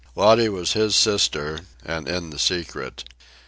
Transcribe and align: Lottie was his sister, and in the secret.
Lottie 0.15 0.49
was 0.49 0.73
his 0.73 0.95
sister, 0.95 1.59
and 1.85 2.07
in 2.07 2.31
the 2.31 2.39
secret. 2.39 3.03